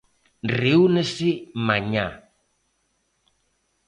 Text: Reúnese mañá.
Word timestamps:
Reúnese 0.61 1.29
mañá. 1.67 2.07